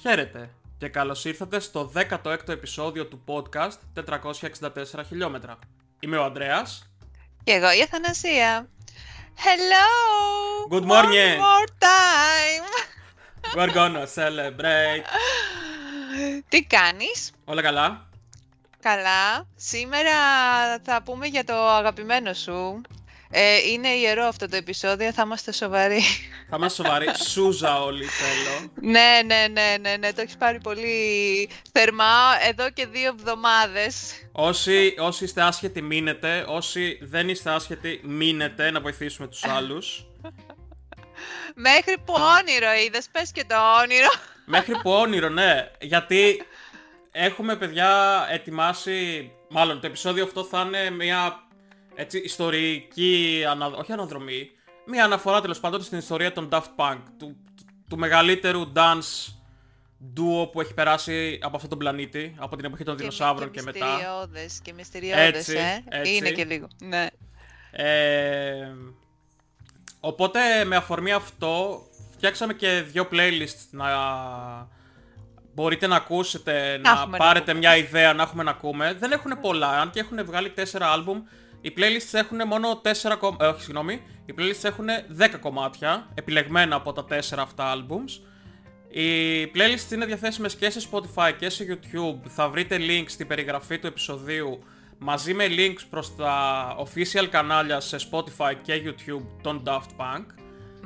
[0.00, 5.58] Χαίρετε και καλώς ήρθατε στο 16ο επεισόδιο του podcast 464 χιλιόμετρα.
[6.00, 6.90] Είμαι ο Ανδρέας.
[7.44, 8.68] Και εγώ η Αθανασία.
[9.36, 10.72] Hello!
[10.74, 11.36] Good morning.
[11.36, 12.64] One more time!
[13.56, 15.04] We're gonna celebrate.
[16.48, 18.08] Τι κάνεις; Όλα καλά;
[18.80, 19.46] Καλά.
[19.56, 20.12] Σήμερα
[20.82, 22.80] θα πούμε για το αγαπημένο σου.
[23.32, 26.00] Ε, είναι ιερό αυτό το επεισόδιο, θα είμαστε σοβαροί.
[26.50, 27.06] Θα είμαστε σοβαροί.
[27.28, 28.70] Σούζα όλοι θέλω.
[28.80, 32.14] ναι, ναι, ναι, ναι, ναι, το έχεις πάρει πολύ θερμά
[32.48, 34.12] εδώ και δύο εβδομάδες.
[34.32, 40.04] Όσοι, όσοι είστε άσχετοι μείνετε, όσοι δεν είστε άσχετοι μείνετε να βοηθήσουμε τους άλλους.
[41.54, 44.08] Μέχρι που όνειρο είδες, πες και το όνειρο.
[44.44, 45.70] Μέχρι που όνειρο, ναι.
[45.80, 46.42] Γιατί
[47.12, 51.48] έχουμε παιδιά ετοιμάσει, μάλλον το επεισόδιο αυτό θα είναι μια
[52.00, 53.66] έτσι, ιστορική, ανα...
[53.66, 54.50] όχι αναδρομή,
[54.86, 57.36] μια αναφορά τέλος πάντων στην ιστορία των Daft Punk, του,
[57.88, 59.32] του, μεγαλύτερου dance
[60.14, 63.58] duo που έχει περάσει από αυτόν τον πλανήτη, από την εποχή των Και- δεινοσαύρων και,
[63.58, 63.86] και μετά.
[63.86, 65.98] μυστηριώδες, και μυστηριώδες, Έτσι, ε.
[65.98, 66.16] έτσι.
[66.16, 67.06] Είναι και λίγο, ναι.
[67.70, 68.72] Ε,
[70.00, 73.86] οπότε με αφορμή αυτό φτιάξαμε και δύο playlists να
[75.54, 78.96] μπορείτε να ακούσετε, να, έχουμε να πάρετε μια ιδέα να έχουμε να ακούμε.
[78.98, 81.22] Δεν έχουν πολλά, αν και έχουν βγάλει 4 άλμπουμ.
[81.60, 82.80] Οι playlists έχουν μόνο
[83.12, 83.36] 4 κομ...
[83.40, 84.02] ε, όχι, συγγνώμη.
[84.26, 84.86] Οι playlists έχουν
[85.18, 88.20] 10 κομμάτια, επιλεγμένα από τα 4 αυτά albums.
[88.88, 92.28] Οι playlists είναι διαθέσιμες και σε Spotify και σε YouTube.
[92.28, 94.62] Θα βρείτε links στην περιγραφή του επεισοδίου
[94.98, 100.24] μαζί με links προς τα official κανάλια σε Spotify και YouTube των Daft Punk.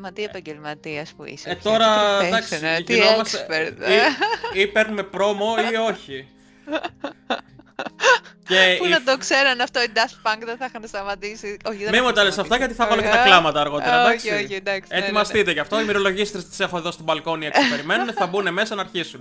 [0.00, 1.50] Μα τι επαγγελματίας που είσαι.
[1.50, 3.74] Ε, πια, τώρα τι εντάξει, professional, τι γινόμαστε- expert.
[4.54, 6.28] ή, ή παίρνουμε πρόμο ή όχι.
[8.48, 11.56] και Πού η- να το ξέραν αυτό οι Daft Punk δεν θα είχαν σταματήσει.
[11.64, 12.40] Όχι, δεν Μη μου έχουν τα λες σταματήσει.
[12.40, 13.24] αυτά γιατί θα βάλω και τα Ωραία.
[13.24, 14.28] κλάματα αργότερα, Α, εντάξει.
[14.32, 14.80] Όχι, όχι, εντάξει.
[14.88, 15.04] ναι, ναι, ναι.
[15.04, 15.80] Ετοιμαστείτε γι' αυτό.
[15.80, 18.12] Οι μυρολογίστρες τις έχω εδώ στο μπαλκόνι έξω περιμένουν.
[18.12, 19.20] θα μπουν μέσα να αρχίσουν.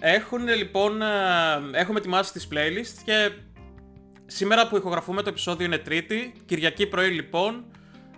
[0.00, 1.02] Έχουν λοιπόν.
[1.02, 1.06] ε,
[1.72, 3.30] Έχουμε ετοιμάσει τις playlists και
[4.26, 6.32] σήμερα που ηχογραφούμε το επεισόδιο είναι Τρίτη.
[6.46, 7.64] Κυριακή πρωί λοιπόν.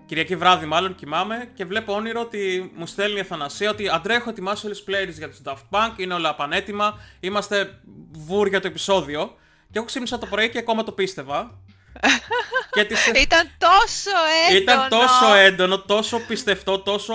[0.09, 4.31] Κυριακή βράδυ μάλλον κοιμάμαι και βλέπω όνειρο ότι μου στέλνει η Αθανασία ότι Αντρέ έχω
[4.31, 7.81] ετοιμάσει όλες τις playlists για τους Daft Punk, είναι όλα πανέτοιμα, είμαστε
[8.13, 9.37] βουρ για το επεισόδιο.
[9.71, 11.59] Και εγώ ξύπνησα το πρωί και ακόμα το πίστευα.
[12.75, 13.07] και τις...
[13.07, 14.11] Ήταν τόσο
[14.49, 14.63] έντονο.
[14.63, 17.15] Ήταν τόσο έντονο, τόσο πιστευτό, τόσο,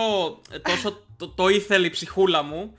[0.61, 2.77] τόσο το, το ήθελε η ψυχούλα μου.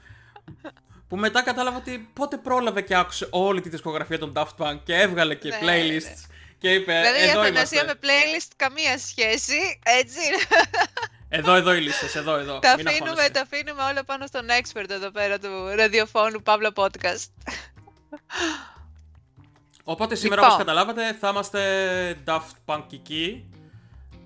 [1.09, 4.95] Που μετά κατάλαβα ότι πότε πρόλαβε και άκουσε όλη τη δισκογραφία των Daft Punk και
[4.95, 6.34] έβγαλε και Ναι, playlists
[6.65, 7.99] και είπε Δηλαδή η εδώ Αθανασία είμαστε.
[8.03, 10.21] με playlist καμία σχέση, έτσι.
[11.29, 12.59] Εδώ, εδώ οι λίστες, εδώ, εδώ.
[12.59, 13.31] τα, Μην αφήνουμε, αγχώνεσαι.
[13.31, 17.29] τα αφήνουμε όλα πάνω στον expert εδώ πέρα του ραδιοφώνου Παύλα Podcast.
[19.85, 20.53] Οπότε σήμερα Λοιπόν.
[20.53, 21.61] όπως καταλάβατε θα είμαστε
[22.27, 23.49] Daft Punkικοί.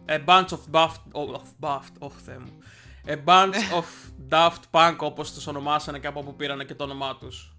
[0.08, 1.02] A bunch of Daft...
[1.12, 1.92] Of Daft...
[2.06, 2.58] Oh, Θεέ μου.
[3.06, 3.86] A bunch of
[4.30, 7.52] Daft Punk όπως τους ονομάσανε και από όπου πήρανε και το όνομά τους.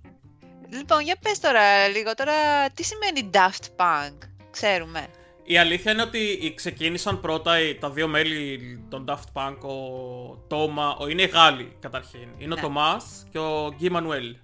[0.69, 4.17] Λοιπόν, για πες τώρα λίγο, τώρα τι σημαίνει Daft Punk,
[4.51, 5.07] ξέρουμε.
[5.43, 9.75] Η αλήθεια είναι ότι ξεκίνησαν πρώτα οι- τα δύο μέλη των Daft Punk, ο
[10.47, 12.27] Τόμα, ο, είναι οι Γάλλοι καταρχήν.
[12.37, 12.61] Είναι ο Ναι.
[12.61, 14.35] Τομάς και ο Γκί Μανουέλ.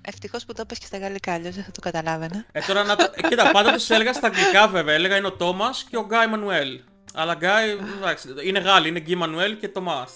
[0.00, 2.44] Ευτυχώς που το είπες και στα γαλλικά, αλλιώς δεν θα το καταλάβαινα.
[2.52, 3.10] Ε, τώρα να τα...
[3.14, 4.94] ε, Κοίτα, πάντα τους έλεγα στα αγγλικά βέβαια.
[4.94, 6.80] Έλεγα είναι ο Τόμας και ο Γκάι Μανουέλ.
[7.14, 10.12] Αλλά Γκάι, εντάξει, είναι Γάλλοι, είναι Γκί Μανουέλ και Τομάς.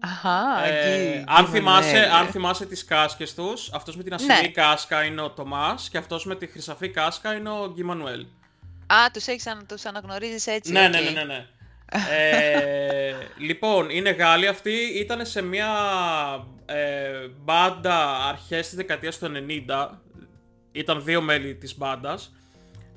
[0.00, 2.10] Αχα, Ε, εκεί, αν, εκεί θυμάσαι, Μανουέλ.
[2.12, 4.48] αν θυμάσαι τις κάσκες τους, αυτός με την ασημή Ναι.
[4.48, 8.26] κάσκα είναι ο Τομάς και αυτός με τη χρυσαφή κάσκα είναι ο Γκί Μανουέλ.
[8.94, 10.72] Α, τους έχεις ανα- τους αναγνωρίζεις έτσι.
[10.72, 10.90] Ναι, οκ.
[10.90, 11.46] ναι, ναι, ναι, ναι.
[12.10, 15.68] ε, λοιπόν, είναι Γάλλοι αυτοί, ήταν σε μια
[16.66, 19.32] ε, μπάντα αρχές της δεκαετίας του
[19.68, 19.98] 90,
[20.72, 22.32] ήταν δύο μέλη της μπάντας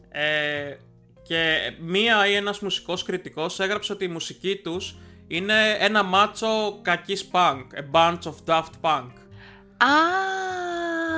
[0.10, 0.76] ε,
[1.24, 4.96] και μία ή ένας μουσικός κριτικός έγραψε ότι η μουσική τους
[5.28, 9.10] είναι ένα μάτσο κακής punk, a bunch of daft punk.
[9.78, 9.88] Α,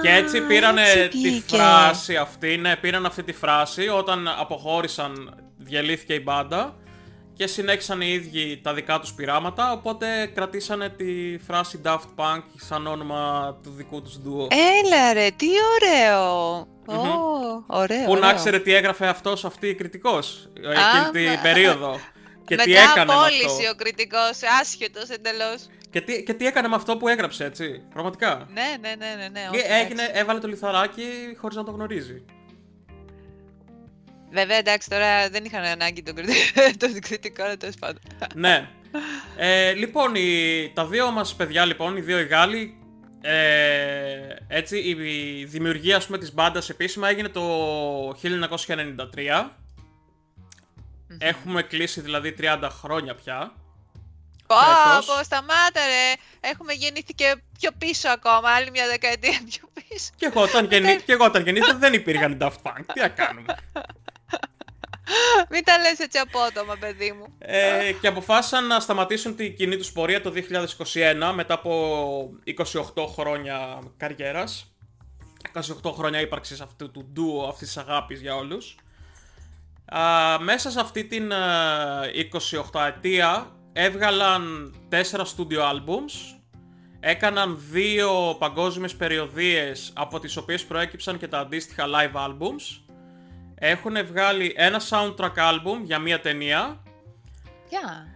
[0.01, 1.55] Και έτσι πήρανε έτσι τη βγήκε.
[1.55, 6.75] φράση αυτή, ναι, πήραν αυτή τη φράση όταν αποχώρησαν, διαλύθηκε η μπάντα
[7.33, 12.87] και συνέχισαν οι ίδιοι τα δικά τους πειράματα, οπότε κρατήσανε τη φράση Daft Punk σαν
[12.87, 14.47] όνομα του δικού τους ντουο.
[14.51, 16.67] Έλα ρε, τι ωραίο.
[16.89, 18.05] Ω, ωραίο.
[18.05, 18.35] Που να ωραίο.
[18.35, 21.99] ξέρετε τι έγραφε αυτός αυτή η κριτικός ε, Α, εκείνη την μα- περίοδο.
[22.47, 25.67] Και τι Μετά έκανε με απόλυση αυτό; ο κριτικός, άσχετος εντελώς.
[25.89, 27.83] Και τι, και τι έκανε με αυτό που έγραψε, έτσι.
[27.93, 29.47] Πραγματικά; Ναι, ναι, ναι, ναι, ναι.
[29.51, 30.19] Και όχι, έγινε, εντάξει.
[30.21, 31.03] έβαλε το λιθαράκι
[31.37, 32.25] χωρίς να το γνωρίζει.
[34.31, 38.01] Βέβαια, εντάξει, τώρα δεν είχαν ανάγκη τον κριτικό, τον κριτικό, αλλά τέλος πάντων.
[38.35, 38.67] ναι.
[39.39, 42.77] Ε, λοιπόν, οι, τα δύο μας παιδιά, λοιπόν, οι δύο οι Γάλλοι,
[43.21, 43.35] ε,
[44.47, 44.89] έτσι, η,
[45.39, 47.41] η δημιουργία, ας πούμε, της μπάντας επίσημα έγινε το
[48.09, 49.49] 1993.
[51.17, 53.53] Έχουμε κλείσει δηλαδή 30 χρόνια πια.
[54.47, 56.13] Πω, σταμάτα ρε.
[56.39, 60.09] Έχουμε γεννήθει και πιο πίσω ακόμα, άλλη μια δεκαετία πιο πίσω.
[60.15, 61.01] Και εγώ όταν, γεννή...
[61.01, 62.83] και εγώ όταν γεννήθηκα δεν υπήρχαν οι Daft Punk.
[62.93, 63.55] Τι να κάνουμε.
[65.49, 67.35] Μην τα λες έτσι απότομα, παιδί μου.
[67.37, 70.33] Ε, και αποφάσισαν να σταματήσουν την κοινή τους πορεία το
[71.29, 72.29] 2021 μετά από
[72.93, 74.71] 28 χρόνια καριέρας.
[75.83, 78.75] 28 χρόνια ύπαρξης αυτού του ντουο, αυτής της αγάπης για όλους.
[79.89, 81.31] Α, μέσα σε αυτή την
[82.71, 86.37] 28 ετία έβγαλαν 4 studio albums,
[86.99, 92.81] έκαναν δύο παγκόσμιες περιοδίες από τις οποίες προέκυψαν και τα αντίστοιχα live albums
[93.55, 96.83] έχουν βγάλει ένα soundtrack album για μία ταινία.
[97.69, 98.07] Για.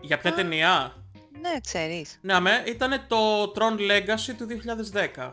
[0.00, 0.92] Για ποια ταινία;
[1.40, 2.18] Ναι, ξέρεις.
[2.20, 4.46] Ναι, αμέ, ήταν το Tron Legacy του
[5.16, 5.30] 2010.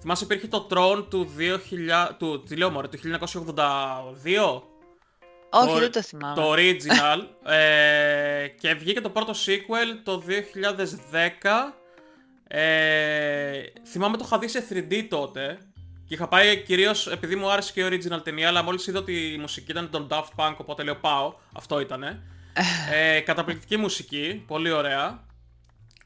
[0.00, 1.30] Θυμάσαι υπήρχε το Tron του
[2.08, 4.62] 2000, του, τι λέω μωρέ, του 1982.
[5.52, 6.34] Όχι, δεν το θυμάμαι.
[6.34, 7.50] Το original.
[7.52, 11.74] ε, και βγήκε το πρώτο sequel το 2010.
[12.48, 15.58] Ε, θυμάμαι το είχα δει σε 3D τότε
[16.06, 19.32] και είχα πάει κυρίως επειδή μου άρεσε και η original ταινία, αλλά μόλις είδα ότι
[19.32, 22.22] η μουσική ήταν τον Daft Punk, οπότε λέω πάω, αυτό ήτανε.
[22.92, 25.24] ε, καταπληκτική μουσική, πολύ ωραία.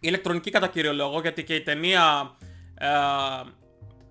[0.00, 2.34] Ηλεκτρονική κατά κύριο λόγο, γιατί και η ταινία
[2.74, 2.86] ε,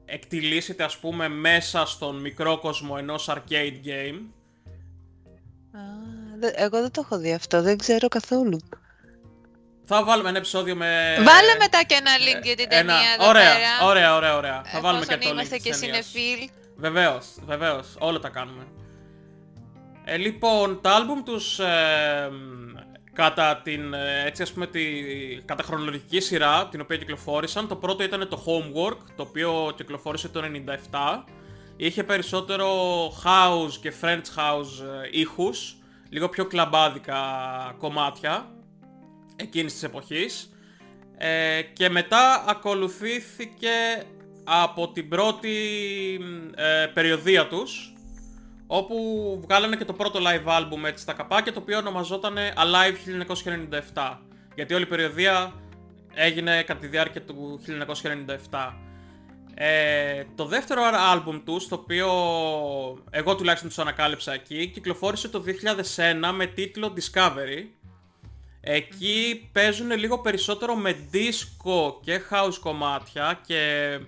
[0.06, 4.20] εκτιλήσεται ας πούμε μέσα στον μικρό κόσμο ενός arcade game.
[6.56, 8.60] Εγώ δεν το έχω δει αυτό, δεν ξέρω καθόλου.
[9.86, 11.16] Θα βάλουμε ένα επεισόδιο με...
[11.18, 13.88] Βάλε μετά και ένα link για την ταινία εδώ ωραία, πέρα.
[13.90, 14.62] Ωραία, ωραία, ωραία.
[14.66, 16.50] Θα βάλουμε και το link είμαστε και συνεφίλ.
[16.76, 17.96] Βεβαίως, βεβαίως.
[18.00, 18.64] Όλα τα κάνουμε.
[20.04, 22.30] Ε, λοιπόν, τα άλμπουμ τους ε,
[23.14, 24.82] κατά την, ε, έτσι ας πούμε, τη,
[25.46, 27.68] κατά χρονολογική σειρά την οποία κυκλοφόρησαν.
[27.68, 31.24] Το πρώτο ήταν το Homework, το οποίο κυκλοφόρησε το 97.
[31.78, 32.68] Είχε περισσότερο
[33.08, 35.78] house και French house ε, ήχους,
[36.16, 37.20] λίγο πιο κλαμπάδικα
[37.78, 38.52] κομμάτια
[39.36, 40.50] εκείνης της εποχής.
[41.18, 44.04] Ε, και μετά ακολουθήθηκε
[44.44, 45.58] από την πρώτη
[46.56, 47.94] ε, περιοδία τους
[48.68, 48.96] όπου
[49.44, 53.26] βγάλανε και το πρώτο live album έτσι στα καπάκια το οποίο ονομαζόταν Alive
[53.94, 54.18] 1997
[54.56, 55.54] γιατί όλη η περιοδία
[56.14, 57.62] έγινε κατά τη διάρκεια του
[58.52, 58.85] 1997
[59.58, 60.82] ε, το δεύτερο
[61.12, 62.10] άλμπουμ τους, το οποίο
[63.10, 65.44] εγώ τουλάχιστον τους ανακάλυψα εκεί, κυκλοφόρησε το
[66.26, 67.64] 2001 με τίτλο Discovery.
[68.62, 74.00] Εκεί παίζουν λίγο περισσότερο με disco και house κομμάτια και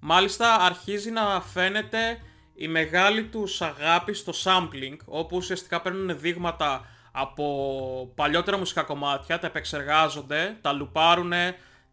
[0.00, 2.20] μάλιστα αρχίζει να φαίνεται
[2.54, 9.46] η μεγάλη τους αγάπη στο sampling όπου ουσιαστικά παίρνουν δείγματα από παλιότερα μουσικά κομμάτια, τα
[9.46, 11.32] επεξεργάζονται, τα λουπάρουν,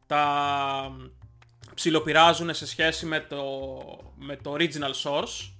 [0.07, 0.23] τα
[1.77, 3.43] ψιλοπειράζουν σε σχέση με το,
[4.15, 5.51] με το original source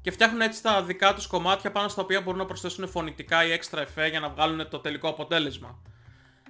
[0.00, 3.52] και φτιάχνουν έτσι τα δικά τους κομμάτια πάνω στα οποία μπορούν να προσθέσουν φωνητικά ή
[3.52, 5.78] έξτρα εφέ για να βγάλουν το τελικό αποτέλεσμα.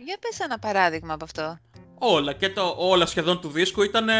[0.04, 1.58] Για πες ένα παράδειγμα από αυτό.
[1.98, 4.14] Όλα, και το, όλα σχεδόν του δίσκου ήταν ε;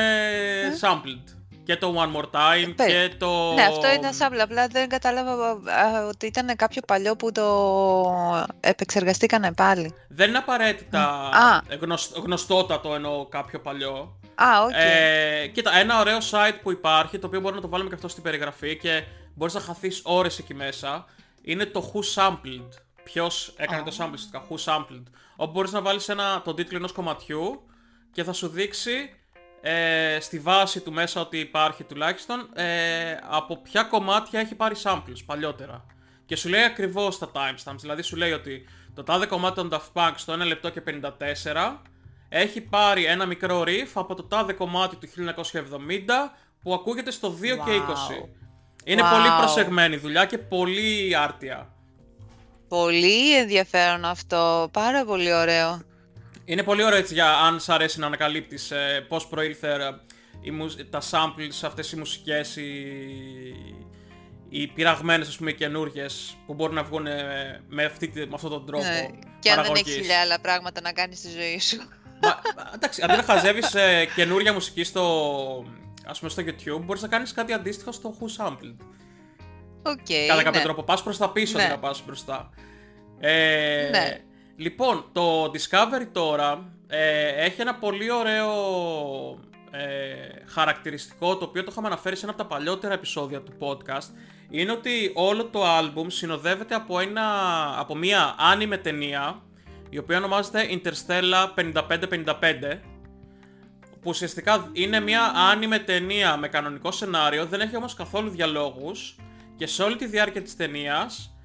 [0.80, 1.22] sampled.
[1.64, 3.52] Και το One More Time ε, και το...
[3.54, 5.60] Ναι, αυτό ήταν sampled, απλά δεν κατάλαβα
[6.08, 7.46] ότι ήταν κάποιο παλιό που το
[8.60, 9.94] επεξεργαστήκανε πάλι.
[10.08, 11.30] Δεν είναι απαραίτητα
[12.22, 14.17] γνωστότατο εννοώ κάποιο παλιό.
[14.42, 14.70] Α, OK.
[14.70, 14.74] Okay.
[14.74, 18.08] Ε, κοίτα, ένα ωραίο site που υπάρχει, το οποίο μπορεί να το βάλουμε και αυτό
[18.08, 19.04] στην περιγραφή και
[19.34, 21.04] μπορείς να χαθείς ώρες εκεί μέσα,
[21.42, 22.68] είναι το Who Sampled.
[23.02, 25.02] Ποιος έκανε το sample, Who Sampled
[25.36, 27.62] όπου μπορείς να βάλεις ένα, τον τίτλο ενός κομματιού
[28.12, 29.10] και θα σου δείξει
[29.60, 35.24] ε, στη βάση του μέσα ότι υπάρχει τουλάχιστον ε, από ποια κομμάτια έχει πάρει samples
[35.26, 35.86] παλιότερα.
[36.26, 39.92] Και σου λέει ακριβώς τα timestamps, δηλαδή σου λέει ότι το τάδε κομμάτι των Daft
[39.92, 41.76] Punk στο 1 λεπτό και 54
[42.28, 45.50] έχει πάρει ένα μικρό riff από το τάδε κομμάτι του 1970
[46.62, 47.80] που ακούγεται στο 2 και
[48.22, 48.28] 20.
[48.84, 51.72] Είναι πολύ προσεγμένη δουλειά και πολύ άρτια.
[52.68, 54.68] Πολύ ενδιαφέρον αυτό.
[54.72, 55.80] Πάρα πολύ ωραίο.
[56.44, 59.72] Είναι πολύ ωραίο έτσι για αν σ' αρέσει να ανακαλύπτεις ε, πώς προήλθε
[60.42, 62.72] ε, τα samples αυτές οι μουσικές, οι,
[64.48, 68.66] οι πειραγμένες ας πούμε καινούργιες που μπορούν να βγουν ε, με, αυτή, με αυτόν τον
[68.66, 69.08] τρόπο ναι,
[69.38, 71.76] Και αν δεν έχεις χιλιά άλλα πράγματα να κάνεις στη ζωή σου.
[72.22, 72.40] Μα,
[72.74, 75.02] εντάξει, αντί να χαζεύεις ε, καινούργια μουσική στο,
[76.06, 78.76] ας πούμε, στο YouTube, μπορείς να κάνεις κάτι αντίστοιχο στο Who Sampled.
[79.82, 80.64] Okay, Κατά κάποιο ναι.
[80.64, 80.82] τρόπο.
[80.82, 81.68] Πας προς τα πίσω, ναι.
[81.68, 82.50] να πας μπροστά.
[83.18, 84.20] Ε, ναι.
[84.56, 88.50] Λοιπόν, το Discovery τώρα ε, έχει ένα πολύ ωραίο
[89.70, 94.08] ε, χαρακτηριστικό, το οποίο το είχαμε αναφέρει σε ένα από τα παλιότερα επεισόδια του podcast,
[94.50, 97.24] είναι ότι όλο το album συνοδεύεται από, ένα,
[97.78, 99.42] από μια άνιμε ταινία,
[99.90, 102.80] η οποία ονομάζεται Interstellar 5555,
[103.90, 109.16] που ουσιαστικά είναι μια άνιμε ταινία με κανονικό σενάριο, δεν έχει όμως καθόλου διαλόγους,
[109.56, 111.36] και σε όλη τη διάρκεια της ταινίας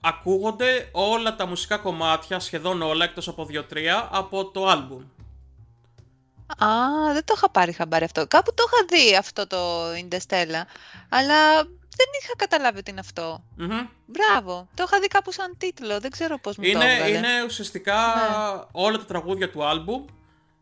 [0.00, 5.02] ακούγονται όλα τα μουσικά κομμάτια, σχεδόν όλα, εκτός από 2-3, από το άλμπουμ.
[6.58, 6.68] Α,
[7.12, 8.26] δεν το είχα πάρει χαμπάρι αυτό.
[8.26, 9.56] Κάπου το είχα δει αυτό το
[9.92, 10.64] Interstellar,
[11.08, 11.66] αλλά
[12.02, 13.44] δεν είχα καταλάβει ότι είναι αυτό.
[13.56, 13.86] Μμμ.
[14.06, 14.68] Μπράβο.
[14.74, 16.00] Το είχα δει κάπου σαν τίτλο.
[16.00, 17.16] Δεν ξέρω πώς μου το Είναι, έβγαλε.
[17.16, 18.64] είναι ουσιαστικά Ναι.
[18.72, 20.04] όλα τα τραγούδια του άλμπουμ.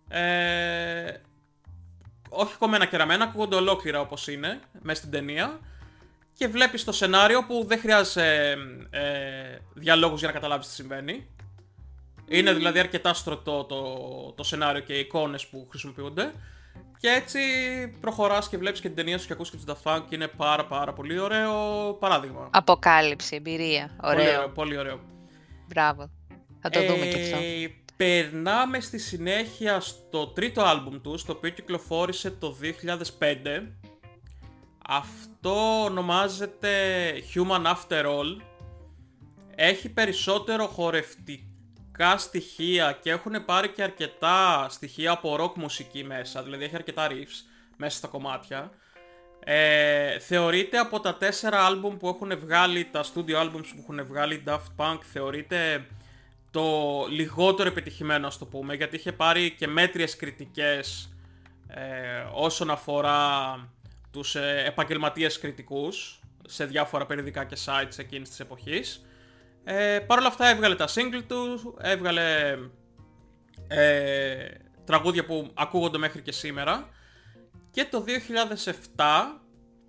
[0.08, 1.20] Ε,
[2.28, 5.60] όχι κομμένα και ραμμένα, ακούγονται ολόκληρα όπως είναι, μέσα στην ταινία.
[6.34, 8.56] Και βλέπεις το σενάριο που δεν χρειάζεται
[8.90, 11.26] ε, διαλόγους για να καταλάβεις τι συμβαίνει.
[12.28, 13.82] Είναι δηλαδή αρκετά στρωτό το,
[14.36, 16.32] το σενάριο και οι εικόνες που χρησιμοποιούνται.
[16.98, 17.38] Και έτσι
[18.00, 20.28] προχωράς και βλέπεις και την ταινία σου και ακούς και τους Daft Punk και είναι
[20.28, 21.52] πάρα πάρα πολύ ωραίο
[22.00, 22.48] παράδειγμα.
[22.52, 23.96] Αποκάλυψη, εμπειρία.
[24.00, 24.36] Πολύ Ωραίο.
[24.36, 25.00] ωραίο, πολύ ωραίο.
[25.66, 26.10] Μπράβο.
[26.60, 27.36] Θα το δούμε και αυτό.
[27.36, 32.56] Ε, Περνάμε στη συνέχεια στο τρίτο άλμπουμ τους, το οποίο κυκλοφόρησε το
[33.18, 33.72] 2005.
[34.88, 36.68] Αυτό ονομάζεται
[37.34, 38.40] Human After All.
[39.54, 40.66] Έχει περισσότερο
[42.00, 47.08] χορευτικά στοιχεία και έχουν πάρει και αρκετά στοιχεία από rock μουσική μέσα, δηλαδή έχει αρκετά
[47.10, 47.44] riffs
[47.76, 48.70] μέσα στα κομμάτια.
[49.44, 54.34] Ε, θεωρείται από τα τέσσερα άλμπουμ που έχουν βγάλει, τα studio albums που έχουν βγάλει
[54.34, 55.86] η Daft Punk, θεωρείται
[56.50, 61.14] το λιγότερο επιτυχημένο, ας το πούμε, γιατί είχε πάρει και μέτριες κριτικές
[61.68, 61.82] ε,
[62.32, 63.18] όσον αφορά
[64.12, 69.04] τους ε, επαγγελματίες κριτικούς σε διάφορα περιοδικά και sites εκείνης της εποχής.
[69.64, 72.56] Ε, Παρ' όλα αυτά έβγαλε τα single τους, έβγαλε
[73.68, 74.48] ε,
[74.84, 76.88] τραγούδια που ακούγονται μέχρι και σήμερα.
[77.70, 78.04] Και το
[78.96, 79.04] 2007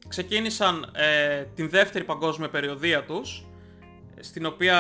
[0.08, 3.46] ξεκίνησαν ε, την δεύτερη παγκόσμια περιοδία τους
[4.20, 4.78] στην οποία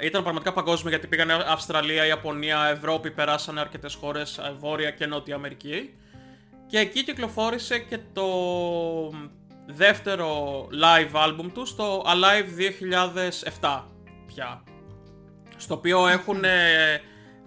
[0.00, 5.34] ήταν πραγματικά παγκόσμια γιατί πήγανε Αυστραλία, Ιαπωνία, Ευρώπη, περάσανε αρκετές χώρες, ε, Βόρεια και Νότια
[5.34, 5.94] Αμερική.
[6.66, 8.26] Και εκεί κυκλοφόρησε και το
[9.66, 12.48] δεύτερο live album τους το Alive
[13.60, 13.84] 2007
[14.38, 14.62] πια
[15.56, 17.00] στο οποίο έχουν ε,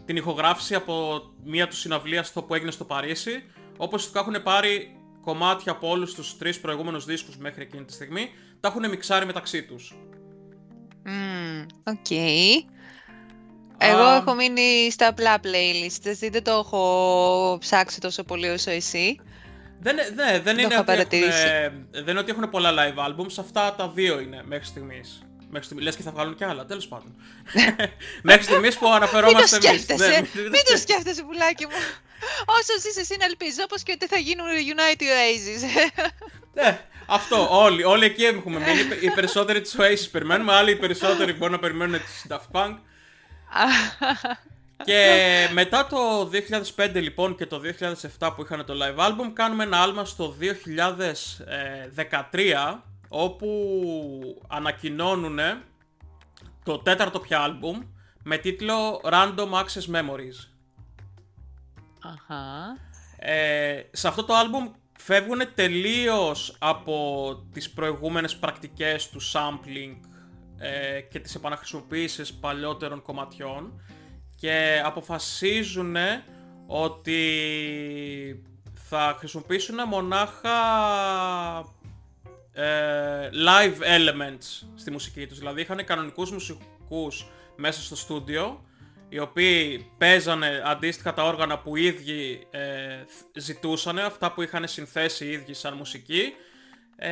[0.05, 3.43] την ηχογράφηση από μία τους συναυλία στο που έγινε στο Παρίσι
[3.77, 8.29] όπως του έχουν πάρει κομμάτια από όλους τους τρεις προηγούμενους δίσκους μέχρι εκείνη τη στιγμή
[8.59, 9.95] τα έχουν μιξάρει μεταξύ τους
[11.03, 12.11] Μμμ, Οκ.
[13.77, 19.19] Εγώ Α, έχω μείνει στα απλά playlists, δεν το έχω ψάξει τόσο πολύ όσο εσύ.
[19.79, 21.47] Δεν, ναι, δεν, είναι είχα ότι έχουν, παρατηρήσει.
[21.91, 25.25] δεν είναι ότι έχουν πολλά live albums, αυτά τα δύο είναι μέχρι στιγμής.
[25.51, 27.15] Μέχρι στιγμής, λες και θα βγάλουν κι άλλα, τέλος πάντων.
[28.29, 29.67] μέχρι στιγμής που Μην το αναφερόμαστε εμείς.
[29.81, 31.71] σκέφτεσαι, Ναι, μην το σκέφτεσαι πουλάκι μου.
[32.45, 35.61] Όσο ζεις εσύ να ελπίζω, όπως και ότι θα γίνουν United Oasis.
[36.53, 38.79] Ναι, αυτό, όλοι, όλοι εκεί έχουμε μείνει.
[39.01, 42.77] Οι περισσότεροι της Oasis περιμένουμε, άλλοι οι περισσότεροι μπορεί να περιμένουν τις Daft Punk.
[44.83, 46.29] Και μετά το
[46.75, 47.61] 2005 λοιπόν και το
[48.19, 50.51] 2007 που είχαν το live album κάνουμε ένα άλμα στο 2013
[53.13, 53.47] όπου
[54.47, 55.39] ανακοινώνουν
[56.63, 57.79] το τέταρτο πια άλμπουμ
[58.23, 60.47] με τίτλο Random Access Memories.
[62.01, 62.77] Αχα.
[63.17, 69.95] Ε, σε αυτό το άλμπουμ φεύγουν τελείως από τις προηγούμενες πρακτικές του sampling
[70.57, 73.81] ε, και τις επαναχρησιμοποίησης παλιότερων κομματιών
[74.35, 75.95] και αποφασίζουν
[76.67, 77.21] ότι
[78.73, 80.59] θα χρησιμοποιήσουν μονάχα
[81.59, 81.80] ε,
[83.45, 85.37] live elements στη μουσική τους.
[85.37, 88.65] Δηλαδή είχαν κανονικούς μουσικούς μέσα στο στούντιο
[89.13, 92.59] οι οποίοι παίζανε αντίστοιχα τα όργανα που οι ίδιοι ε,
[93.33, 96.33] ζητούσαν, αυτά που είχαν συνθέσει οι ίδιοι σαν μουσική
[96.95, 97.09] ε,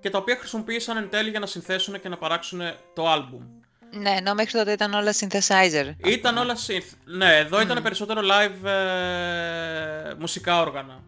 [0.00, 2.60] και τα οποία χρησιμοποίησαν εν τέλει για να συνθέσουν και να παράξουν
[2.94, 3.42] το άλμπουμ.
[3.90, 5.94] Ναι, ενώ μέχρι τότε ήταν όλα synthesizer.
[6.04, 6.92] Ήταν όλα synth.
[7.04, 11.02] Ναι, εδώ ήταν περισσότερο live ε, μουσικά όργανα.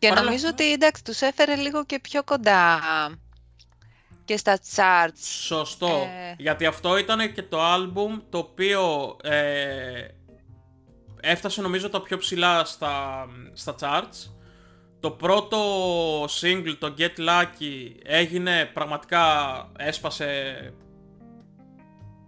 [0.00, 2.80] Και Παρ' όλα νομίζω αυτά- ότι εντάξει, τους έφερε λίγο και πιο κοντά
[4.24, 5.18] και στα charts.
[5.46, 5.86] Σωστό.
[5.86, 6.34] Ε.
[6.38, 10.04] Γιατί αυτό ήταν και το άλμπουμ το οποίο ε,
[11.20, 14.30] έφτασε νομίζω τα πιο ψηλά στα, στα charts.
[15.00, 15.58] Το πρώτο
[16.24, 19.24] single, το Get Lucky, έγινε πραγματικά,
[19.78, 20.54] έσπασε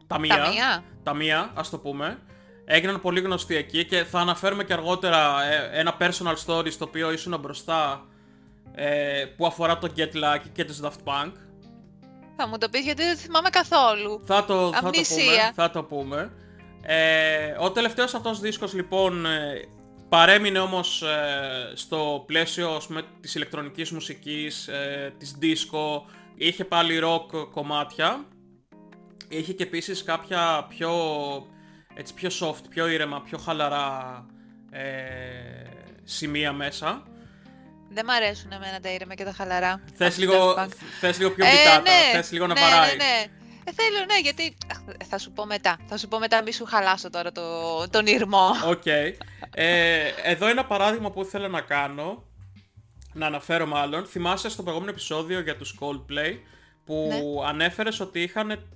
[0.07, 0.37] τα μία.
[0.37, 0.85] Τα μία.
[1.03, 2.19] Τα μία, ας το πούμε.
[2.65, 7.13] Έγιναν πολύ γνωστοί εκεί και θα αναφέρουμε και αργότερα ε, ένα personal story στο οποίο
[7.13, 8.07] ήσουν μπροστά
[8.75, 11.33] ε, που αφορά το Get Lucky και τους Daft Punk.
[12.37, 14.23] Θα μου το πεις γιατί δεν θυμάμαι καθόλου.
[14.25, 14.89] Θα το, θα το πούμε.
[14.89, 15.53] Αμνησία.
[15.55, 16.33] Θα το πούμε.
[16.83, 19.69] Ε, ο τελευταίος αυτός δίσκος λοιπόν ε,
[20.09, 26.03] παρέμεινε όμως ε, στο πλαίσιο ας πούμε, της ηλεκτρονικής μουσικής, ε, της disco,
[26.35, 28.25] είχε πάλι rock κομμάτια.
[29.29, 30.91] Είχε και επίσης κάποια πιο,
[31.95, 34.27] έτσι, πιο soft, πιο ήρεμα, πιο χαλαρά
[34.71, 34.83] ε,
[36.05, 37.03] σημεία μέσα.
[37.95, 39.81] Δεν μ' αρέσουν εμένα τα ήρεμα και τα χαλαρά.
[39.95, 40.69] Θες από λίγο, Daft Punk.
[41.01, 42.97] θες λίγο πιο Ε, μπιτάτα, ναι, θες λίγο να ναι, βαράει.
[42.97, 43.25] Ναι, ναι.
[43.65, 44.57] Ε, θέλω, ναι, γιατί
[45.09, 45.79] θα σου πω μετά.
[45.87, 47.43] Θα σου πω μετά, μη σου χαλάσω τώρα το,
[47.91, 48.51] τον ήρμο.
[48.67, 48.83] OK.
[48.85, 49.13] Okay.
[49.55, 52.25] Ε, εδώ ένα παράδειγμα που ήθελα να κάνω,
[53.13, 54.07] να αναφέρω μάλλον.
[54.07, 56.39] Θυμάσαι στο προηγούμενο επεισόδιο για τους Coldplay,
[56.85, 57.49] που ναι.
[57.49, 58.69] ανέφερες ότι είχαν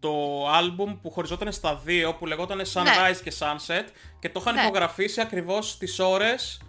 [0.00, 3.30] το άλμπουμ που χωριζόταν στα δύο, που λεγόταν Sunrise ναι.
[3.30, 3.84] και Sunset,
[4.18, 4.62] και το είχαν ναι.
[4.62, 6.60] ηχογραφήσει ακριβώς τις ώρες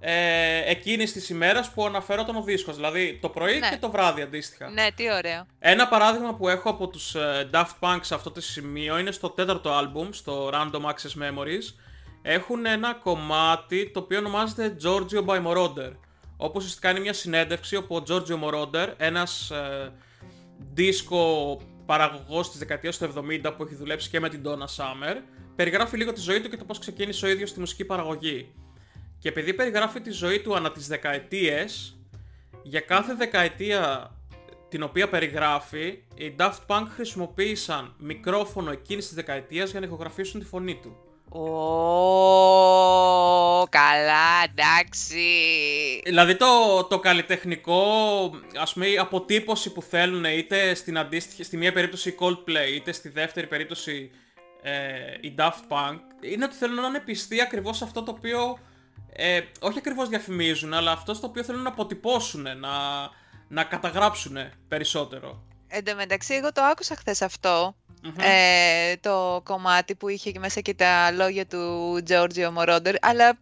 [0.00, 3.68] ε, εκείνης της ημέρας που αναφερόταν ο δίσκος, δηλαδή το πρωί ναι.
[3.68, 4.70] και το βράδυ αντίστοιχα.
[4.70, 5.46] Ναι, τι ωραίο.
[5.58, 9.30] Ένα παράδειγμα που έχω από τους ε, Daft Punk σε αυτό το σημείο είναι στο
[9.30, 11.74] τέταρτο άλμπουμ, στο Random Access Memories.
[12.22, 15.92] Έχουν ένα κομμάτι το οποίο ονομάζεται Giorgio by Moroder.
[16.36, 19.92] Όπως ουσιαστικά κάνει μια συνέντευξη όπου ο Giorgio Moroder, ένας ε,
[20.72, 21.56] δίσκο
[21.90, 23.12] παραγωγός της δεκαετίας του
[23.44, 25.16] 70 που έχει δουλέψει και με την Donna Summer,
[25.56, 28.54] περιγράφει λίγο τη ζωή του και το πώς ξεκίνησε ο ίδιος στη μουσική παραγωγή.
[29.18, 31.98] Και επειδή περιγράφει τη ζωή του ανά τις δεκαετίες,
[32.62, 34.10] για κάθε δεκαετία
[34.68, 40.46] την οποία περιγράφει, οι Daft Punk χρησιμοποίησαν μικρόφωνο εκείνης της δεκαετίας για να ηχογραφήσουν τη
[40.46, 40.96] φωνή του.
[41.32, 41.42] Ω,
[43.68, 45.22] καλά, εντάξει.
[46.04, 47.82] Δηλαδή το, το καλλιτεχνικό,
[48.56, 53.08] ας πούμε, η αποτύπωση που θέλουν είτε στην αντίστοιχη, στη μία περίπτωση Coldplay, είτε στη
[53.08, 54.10] δεύτερη περίπτωση
[54.62, 54.72] ε,
[55.20, 58.58] η Daft Punk, είναι ότι θέλουν να είναι πιστοί ακριβώς σε αυτό το οποίο
[59.12, 62.70] ε, όχι ακριβώς διαφημίζουν, αλλά αυτό στο οποίο θέλουν να αποτυπώσουν, να,
[63.48, 64.36] να καταγράψουν
[64.68, 65.42] περισσότερο.
[65.68, 67.22] Εν τω μεταξύ, εγώ το άκουσα χθες
[68.20, 73.38] ε, το κομμάτι που είχε και μέσα και τα λόγια του Giorgio Moroder, αλλά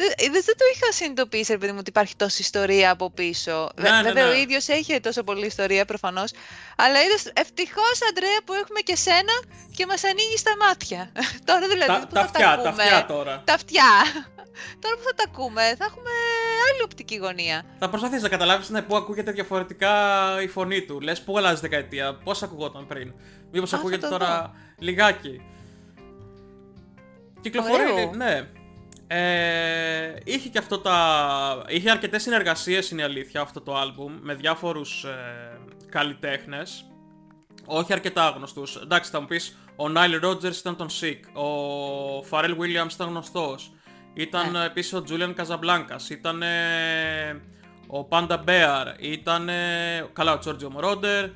[0.00, 3.70] δεν, δεν το είχα συνειδητοποιήσει, επειδή μου, ότι υπάρχει τόση ιστορία από πίσω.
[3.80, 4.30] Ναι, ναι Βέβαια, ναι.
[4.30, 6.30] ο ίδιος έχει τόσο πολλή ιστορία προφανώς.
[6.76, 9.34] Αλλά είδες, ευτυχώς, Αντρέα, που έχουμε και σένα
[9.76, 11.12] και μας ανοίγει τα μάτια.
[11.48, 11.86] τώρα δηλαδή.
[11.86, 13.42] Τα, που τα, αυτιά, τα, τα αυτιά τώρα.
[13.44, 13.92] Τα αυτιά.
[14.82, 16.10] Τώρα που θα τα ακούμε, θα έχουμε
[16.72, 17.62] άλλη οπτική γωνία.
[17.78, 19.92] Θα προσπαθήσει να καταλάβεις ναι, πού ακούγεται διαφορετικά
[20.42, 21.00] η φωνή του.
[21.00, 23.14] Λες, πού αλλάζει δεκαετία, πώς ακουγόταν πριν.
[23.52, 25.42] Μήπως ακούγεται τώρα λιγάκι.
[27.40, 28.48] Κυκλοφορεί, ναι.
[29.06, 31.64] Ε, είχε και αυτό τα...
[31.68, 36.84] Είχε αρκετές συνεργασίες είναι η αλήθεια αυτό το άλμπουμ με διάφορους ε, καλλιτέχνες
[37.64, 38.76] όχι αρκετά γνωστούς.
[38.76, 41.46] Εντάξει θα μου πεις ο Nile Rodgers ήταν τον Sick, ο
[42.30, 43.72] Pharrell Williams ήταν γνωστός,
[44.14, 44.64] ήταν ναι.
[44.64, 46.42] επίσης ο Julian Casablancas, ήταν
[47.86, 49.50] ο Panda Bear, ήταν
[50.12, 51.30] καλά ο Giorgio Moroder,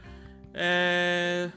[0.52, 1.48] ε,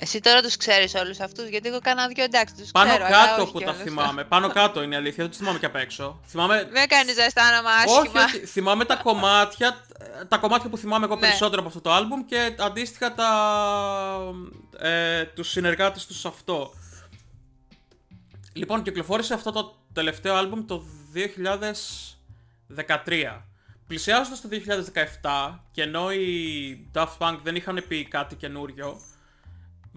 [0.00, 3.04] εσύ τώρα τους ξέρεις όλους αυτούς, γιατί εγώ κάνα δύο εντάξει, τους Πάνω ξέρω.
[3.04, 4.24] Πάνω κάτω που τα θυμάμαι.
[4.34, 6.20] Πάνω κάτω είναι η αλήθεια, δεν τους θυμάμαι και απ' έξω.
[6.26, 6.68] Θυμάμαι...
[6.72, 8.24] Με κάνει να αισθάνομαι άσχημα.
[8.24, 9.84] Όχι, όχι, θυμάμαι τα κομμάτια,
[10.28, 11.20] τα κομμάτια που θυμάμαι εγώ ναι.
[11.20, 13.30] περισσότερο από αυτό το άλμπουμ και αντίστοιχα τα,
[14.78, 16.72] ε, τους συνεργάτες τους σε αυτό.
[18.52, 20.84] Λοιπόν, κυκλοφόρησε αυτό το τελευταίο άλμπουμ το
[22.76, 23.40] 2013.
[23.86, 24.48] Πλησιάζοντας το
[25.22, 29.00] 2017 και ενώ οι Daft Punk δεν είχαν πει κάτι καινούριο,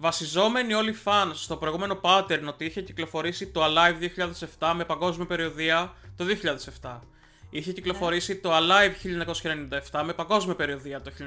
[0.00, 4.22] Βασιζόμενοι όλοι οι fans στο προηγούμενο pattern ότι είχε κυκλοφορήσει το Alive
[4.58, 6.24] 2007 με παγκόσμια περιοδία το
[6.82, 6.98] 2007.
[7.50, 8.92] Είχε κυκλοφορήσει το Alive
[9.90, 11.22] 1997 με παγκόσμια περιοδία το 1997.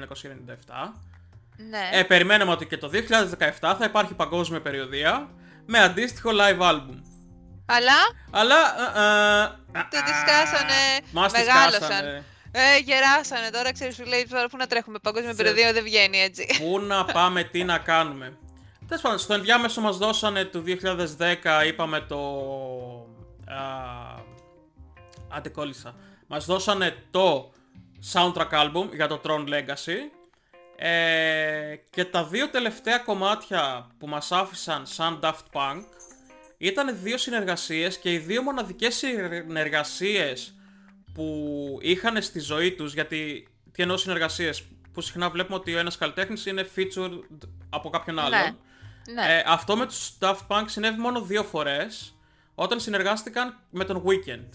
[1.56, 1.90] Ναι.
[1.92, 2.98] Ε, περιμέναμε ότι και το 2017
[3.60, 5.30] θα υπάρχει παγκόσμια περιοδία
[5.66, 7.11] με αντίστοιχο live album.
[7.66, 7.98] Αλλά...
[8.30, 8.56] Αλλά...
[8.96, 10.80] Ε, ε, το τη σκάσανε,
[11.32, 12.24] μεγάλωσαν.
[12.54, 16.46] Ε, γεράσανε τώρα, ξέρεις, σου λέει τώρα που να τρέχουμε παγκόσμια περιοδία δεν βγαίνει έτσι.
[16.58, 18.36] Πού να πάμε, τι να κάνουμε.
[18.86, 22.18] Τέλος πάντων, στο ενδιάμεσο μας δώσανε το 2010, είπαμε το...
[23.46, 23.60] Α,
[25.28, 25.94] άντε κόλλησα.
[26.26, 27.52] Μας δώσανε το
[28.12, 29.96] soundtrack album για το Tron Legacy.
[30.76, 35.82] Ε, και τα δύο τελευταία κομμάτια που μας άφησαν σαν Daft Punk
[36.62, 40.54] ήταν δύο συνεργασίες και οι δύο μοναδικές συνεργασίες
[41.14, 45.98] που είχαν στη ζωή τους, γιατί τι εννοώ συνεργασίες, που συχνά βλέπουμε ότι ο ένας
[45.98, 47.18] καλλιτέχνης είναι featured
[47.70, 48.40] από κάποιον άλλον.
[48.40, 48.54] Ναι.
[49.12, 49.36] Ναι.
[49.36, 52.18] Ε, αυτό με τους Daft Punk συνέβη μόνο δύο φορές
[52.54, 54.48] όταν συνεργάστηκαν με τον Weekend.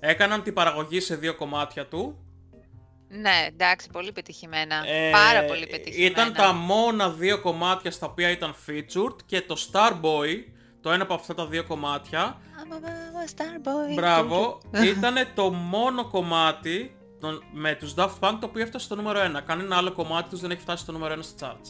[0.00, 2.18] Έκαναν την παραγωγή σε δύο κομμάτια του.
[3.08, 4.88] Ναι, εντάξει, πολύ πετυχημένα.
[4.88, 6.10] Ε, Πάρα πολύ πετυχημένα.
[6.10, 10.44] Ήταν τα μόνα δύο κομμάτια στα οποία ήταν featured και το Starboy,
[10.88, 12.36] το ένα από αυτά τα δύο κομμάτια.
[13.36, 13.94] Starboy.
[13.94, 16.96] Μπράβο, ήταν το μόνο κομμάτι
[17.52, 19.42] με τους Daft Punk το οποίο έφτασε στο νούμερο 1.
[19.46, 21.68] Κανένα άλλο κομμάτι τους δεν έχει φτάσει στο νούμερο 1 στα charts.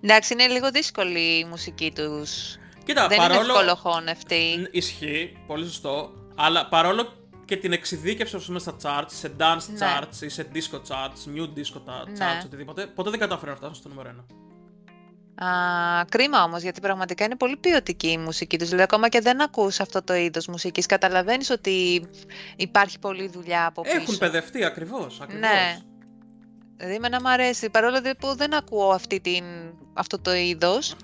[0.00, 2.56] Εντάξει, είναι λίγο δύσκολη η μουσική τους.
[2.84, 3.40] Κοίτα, Δεν παρόλο...
[3.40, 4.68] είναι εύκολο χώνευτη.
[4.70, 6.12] Ισχύει, πολύ σωστό.
[6.34, 7.12] Αλλά παρόλο
[7.44, 9.78] και την εξειδίκευση ας πούμε στα charts, σε dance ναι.
[9.80, 12.42] charts ή σε disco charts, new disco charts, ναι.
[12.44, 14.47] οτιδήποτε, ποτέ δεν κατάφερε να φτάσουν στο νούμερο 1.
[15.44, 18.66] Α, κρίμα όμως, γιατί πραγματικά είναι πολύ ποιοτική η μουσική τους.
[18.66, 22.06] Δηλαδή, ακόμα και δεν ακούς αυτό το είδος μουσικής, καταλαβαίνεις ότι
[22.56, 23.96] υπάρχει πολλή δουλειά από πίσω.
[23.96, 25.48] Έχουν παιδευτεί ακριβώς, ακριβώς.
[25.48, 25.78] Ναι.
[26.76, 29.44] Δηλαδή, εμένα μου αρέσει, παρόλο που δεν ακούω αυτή την,
[29.94, 30.96] αυτό το ειδος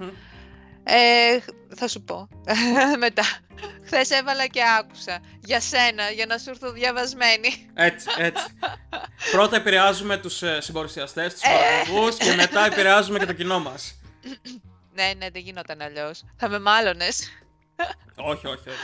[0.84, 1.38] Ε,
[1.74, 2.28] θα σου πω
[2.98, 3.22] μετά.
[3.84, 5.20] Χθες έβαλα και άκουσα.
[5.44, 7.70] Για σένα, για να σου έρθω διαβασμένη.
[7.74, 8.44] Έτσι, έτσι.
[9.32, 13.98] Πρώτα επηρεάζουμε τους ε, συμπορουσιαστές, τους παραγωγούς και μετά επηρεάζουμε και το κοινό μας.
[14.94, 16.24] Ναι, ναι, δεν γινόταν αλλιώς.
[16.37, 17.28] Θα με μάλωνες.
[18.16, 18.78] όχι, όχι, όχι.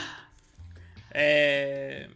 [1.09, 2.07] Ε,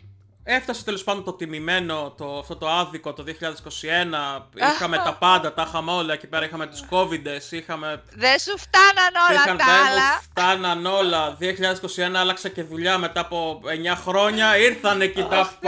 [0.47, 4.43] Έφτασε τέλος πάντων το τιμημένο, το, αυτό το άδικο το 2021.
[4.75, 6.45] Είχαμε τα πάντα, τα είχαμε όλα εκεί πέρα.
[6.45, 8.03] Είχαμε τους COVID, είχαμε.
[8.15, 10.21] Δεν σου φτάναν όλα είχαν, τα άλλα.
[10.23, 11.37] φτάναν όλα.
[11.41, 13.61] 2021 άλλαξα και δουλειά μετά από
[13.95, 14.59] 9 χρόνια.
[14.59, 15.37] Ήρθαν εκεί τα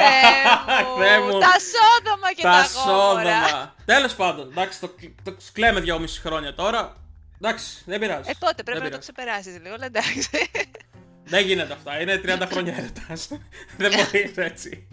[1.25, 1.39] μου.
[1.39, 3.75] Τα σόδομα και τα, τα σόδομα.
[3.85, 4.91] Τέλος πάντων, εντάξει, το,
[5.23, 6.97] το κλαίμε δυόμιση χρόνια τώρα.
[7.41, 8.31] Εντάξει, δεν πειράζει.
[8.31, 10.29] Ε, πότε πρέπει να το ξεπεράσεις λίγο, αλλά εντάξει.
[11.25, 12.01] Δεν γίνεται αυτά.
[12.01, 13.29] Είναι 30 χρόνια έρωτας.
[13.79, 14.89] Δεν μπορεί έτσι.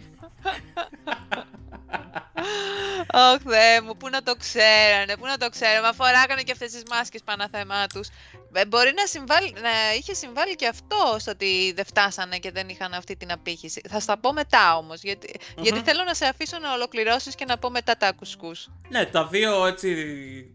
[3.12, 5.80] Ωχ, Θεέ μου, πού να το ξέρανε, πού να το ξέρανε.
[5.80, 8.08] Μα φοράγανε και αυτές τις μάσκες παναθεμά τους.
[8.52, 12.68] Ε, μπορεί να, συμβάλει, να είχε συμβάλει και αυτό στο ότι δεν φτάσανε και δεν
[12.68, 13.80] είχαν αυτή την απήχηση.
[13.88, 17.58] Θα στα πω μετά όμως, γιατί, γιατί θέλω να σε αφήσω να ολοκληρώσεις και να
[17.58, 18.68] πω μετά τα κουσκούς.
[18.88, 19.94] Ναι, τα δύο έτσι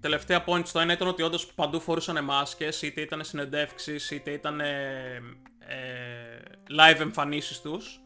[0.02, 4.60] τελευταία points το ένα ήταν ότι όντως παντού φορούσαν μάσκες, είτε ήταν συνεντεύξεις, είτε ήταν
[4.60, 5.21] ε,
[6.80, 8.02] live εμφανίσεις τους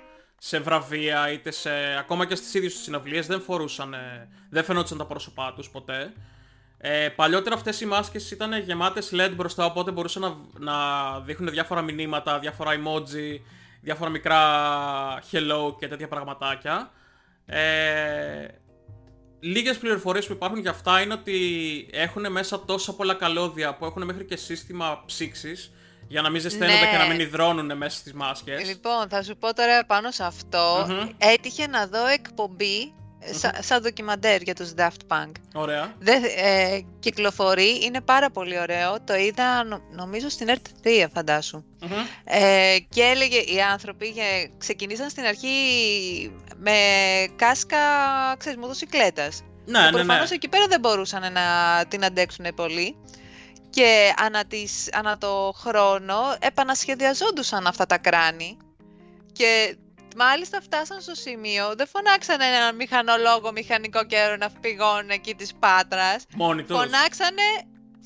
[0.45, 3.95] σε βραβεία είτε σε, ακόμα και στις ίδιες τους συναυλίες δεν φορούσαν,
[4.49, 6.13] δεν φαινόντουσαν τα πρόσωπά τους ποτέ.
[6.77, 11.81] Ε, παλιότερα αυτές οι μάσκες ήταν γεμάτες LED μπροστά οπότε μπορούσαν να, να δείχνουν διάφορα
[11.81, 13.39] μηνύματα, διάφορα emoji,
[13.81, 14.39] διάφορα μικρά
[15.31, 16.91] hello και τέτοια πραγματάκια.
[17.45, 18.47] Ε,
[19.39, 21.39] λίγες πληροφορίες που υπάρχουν για αυτά είναι ότι
[21.91, 25.71] έχουν μέσα τόσα πολλά καλώδια που έχουν μέχρι και σύστημα ψήξης
[26.07, 27.23] για να μην ζεσταίνονται και να μην ναι.
[27.23, 28.67] υδρώνουν μέσα στις μάσκες.
[28.67, 30.87] Λοιπόν, θα σου πω τώρα πάνω σε αυτο
[31.17, 32.93] Έτυχε να δω εκπομπή
[33.59, 35.31] σαν ντοκιμαντέρ για τους Daft Punk.
[35.53, 35.93] Ωραία.
[36.35, 39.01] ε, κυκλοφορεί, είναι πάρα πολύ ωραίο.
[39.03, 41.63] Το είδα νομίζω στην RT3 φαντάσου.
[42.23, 44.13] Ε, και έλεγε οι άνθρωποι
[44.57, 45.47] ξεκινήσαν στην αρχή
[46.57, 46.71] με
[47.35, 47.77] κάσκα,
[48.37, 49.41] ξέρεις, μοτοσυκλέτας.
[49.65, 49.91] Ναι, ναι, ναι.
[49.91, 51.41] Προφανώς εκεί πέρα δεν μπορούσαν να
[51.87, 52.95] την αντέξουν πολύ
[53.73, 58.57] και ανά, τις, ανά το χρόνο επανασχεδιαζόντουσαν αυτά τα κράνη
[59.31, 59.77] και
[60.15, 66.25] μάλιστα φτάσαν στο σημείο, δεν φωνάξανε έναν μηχανολόγο μηχανικό καιρό να φυγώνουν εκεί της Πάτρας.
[66.35, 66.77] Μόνοι τους.
[66.77, 67.47] Φωνάξανε,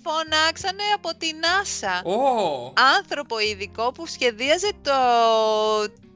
[0.04, 2.08] φωνάξανε από την NASA.
[2.08, 2.74] Oh.
[2.98, 4.94] Άνθρωπο ειδικό που σχεδίαζε το,
[5.90, 6.07] τις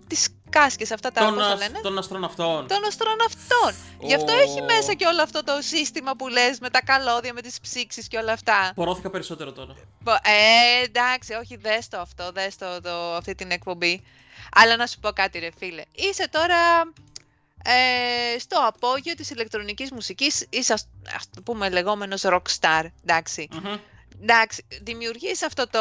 [0.51, 2.67] κάσκες αυτά τα, τον, πώς λένε; Των αστροναυτών.
[2.67, 3.73] Των αστροναυτών.
[3.99, 7.41] Γι' αυτό έχει μέσα και όλο αυτό το σύστημα που λες με τα καλώδια, με
[7.41, 8.71] τις ψήξεις και όλα αυτά.
[8.75, 9.75] Πορώθηκα περισσότερο τώρα.
[10.21, 14.03] Ε, εντάξει, όχι, δες το αυτό, δες το, το, αυτή την εκπομπή.
[14.55, 15.83] Αλλά να σου πω κάτι ρε φίλε.
[15.91, 16.91] Είσαι τώρα
[17.63, 20.87] ε, στο απόγειο της ηλεκτρονικής μουσικής, είσαι ας,
[21.35, 23.47] το πούμε λεγόμενος rockstar, εντάξει.
[24.21, 25.79] Εντάξει, δημιουργείς αυτό το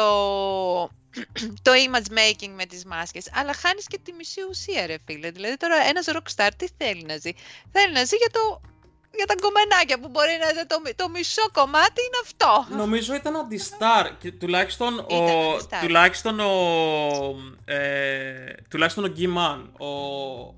[1.65, 5.31] το image making με τις μάσκες, αλλά χάνεις και τη μισή ουσία ρε φίλε.
[5.31, 7.31] Δηλαδή τώρα ένας rockstar τι θέλει να ζει;
[7.71, 8.61] Θέλει να ζει για το
[9.15, 12.75] για τα κομμενάκια που μπορεί να είναι το, το μισό κομμάτι είναι αυτό.
[12.75, 16.51] Νομίζω ήταν αντιστάρ και τουλάχιστον ο, τουλάχιστον ο,
[17.65, 19.87] ε, τουλάχιστον ο Γκίμαν, ο,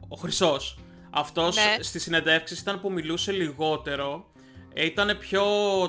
[0.07, 0.77] ο Χρυσός.
[1.09, 1.83] Αυτός ναι.
[1.83, 4.25] στις συνεντεύξεις ήταν που μιλούσε λιγότερο
[4.73, 5.43] ε, ήταν πιο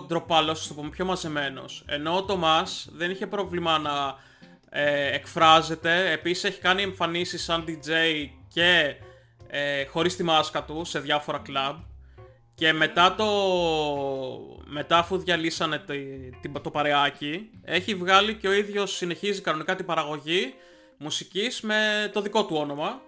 [0.07, 1.85] ντροπαλός, το πούμε, πιο μαζεμένος.
[1.87, 4.16] Ενώ ο Τομάς δεν είχε πρόβλημα να
[4.68, 6.11] ε, εκφράζεται.
[6.11, 7.90] Επίσης έχει κάνει εμφανίσεις σαν DJ
[8.49, 8.97] και
[9.47, 11.77] ε, χωρίς τη μάσκα του σε διάφορα κλαμπ.
[12.55, 13.27] Και μετά το...
[14.64, 15.85] μετά αφού διαλύσανε
[16.53, 20.55] το, το παρεάκι, έχει βγάλει και ο ίδιος συνεχίζει κανονικά την παραγωγή
[20.99, 23.01] μουσικής με το δικό του όνομα.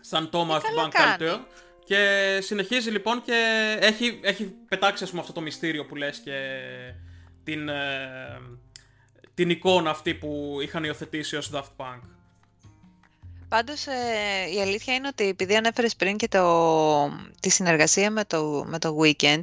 [0.00, 1.38] Σαν Thomas Bank
[1.86, 3.32] Και συνεχίζει λοιπόν και
[3.80, 6.40] έχει, έχει πετάξει ας πούμε αυτό το μυστήριο που λες και
[7.44, 8.40] την, ε,
[9.34, 12.00] την εικόνα αυτή που είχαν υιοθετήσει ως Daft Punk.
[13.48, 13.92] Πάντως ε,
[14.54, 17.08] η αλήθεια είναι ότι επειδή ανέφερες πριν και το,
[17.40, 19.42] τη συνεργασία με το, με το Weekend,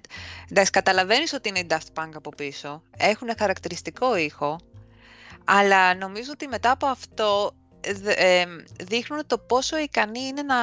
[0.50, 4.60] εντάξει καταλαβαίνεις ότι είναι η Daft Punk από πίσω, έχουν χαρακτηριστικό ήχο,
[5.46, 7.63] αλλά νομίζω ότι μετά από αυτό ε,
[8.84, 10.58] δείχνουν το πόσο ικανή είναι να,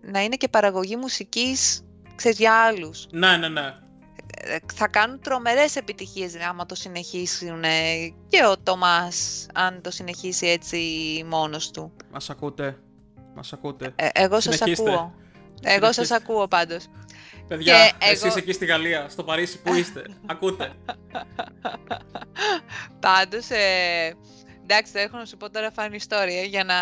[0.00, 1.84] να είναι και παραγωγή μουσικής
[2.16, 3.06] ξέρεις, για άλλους.
[3.10, 3.74] Ναι, ναι, ναι
[4.74, 7.62] θα κάνουν τρομερές επιτυχίες άμα το συνεχίσουν
[8.28, 10.78] και ο Τομάς αν το συνεχίσει έτσι
[11.28, 11.92] μόνος του.
[12.12, 12.78] Μας ακούτε.
[13.34, 13.92] Μας ακούτε.
[13.96, 15.14] Ε, εγώ σας ακούω.
[15.62, 16.86] Εγώ σας ακούω πάντως.
[17.48, 18.34] Παιδιά, και εσείς εγώ...
[18.36, 20.72] εκεί στη Γαλλία, στο Παρίσι, πού είστε, ακούτε.
[23.00, 24.16] Πάντως, ε,
[24.70, 26.74] εντάξει, θα έχω να σου πω τώρα φάνη ιστορία για να,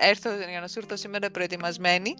[0.00, 2.14] έρθω, για να σου έρθω σήμερα προετοιμασμένη.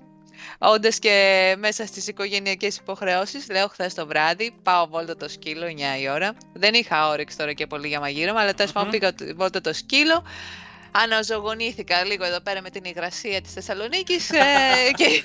[0.58, 6.00] Όντας και μέσα στις οικογενειακές υποχρεώσεις, λέω χθες το βράδυ, πάω βόλτα το σκύλο 9
[6.00, 6.34] η ώρα.
[6.52, 10.24] Δεν είχα όρεξη τώρα και πολύ για μαγείρεμα, αλλά τέλος πάντων πήγα βόλτα το σκύλο.
[10.90, 14.42] Αναζωογονήθηκα λίγο εδώ πέρα με την υγρασία της Θεσσαλονίκης ε,
[14.98, 15.22] και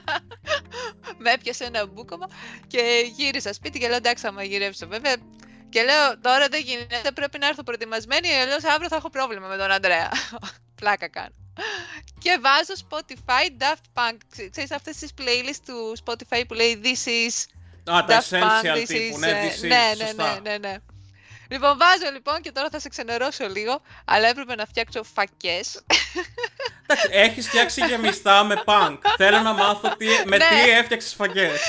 [1.22, 2.28] με έπιασε ένα μπούκομα
[2.66, 5.16] και γύρισα σπίτι και λέω εντάξει θα μαγειρεύσω βέβαια
[5.70, 9.56] και λέω τώρα δεν γίνεται πρέπει να έρθω προετοιμασμένη αλλιώς αύριο θα έχω πρόβλημα με
[9.56, 10.10] τον Αντρέα
[10.80, 11.34] πλάκα κάνω.
[12.18, 14.16] Και βάζω Spotify Daft Punk.
[14.50, 17.44] Ξέρεις αυτές τις playlists του Spotify που λέει This is
[17.92, 20.76] Α, τα essential τύπου, ναι, ε, this is, ναι, ναι, ναι, ναι, ναι.
[21.52, 25.80] Λοιπόν, βάζω λοιπόν και τώρα θα σε ξενερώσω λίγο, αλλά έπρεπε να φτιάξω φακές.
[26.86, 28.98] Εντάξει, έχεις φτιάξει γεμιστά με punk.
[29.16, 30.48] Θέλω να μάθω τι, με Ναι.
[30.48, 31.60] τι έφτιαξες φακές.